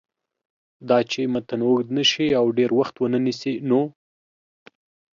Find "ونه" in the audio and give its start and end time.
2.97-3.19